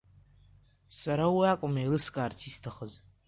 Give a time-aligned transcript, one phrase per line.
[0.99, 2.93] Сара уи акәым еилыскаарц исҭахыз.